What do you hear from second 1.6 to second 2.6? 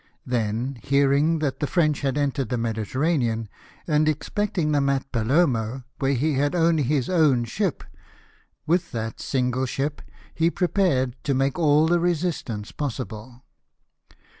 French had entered the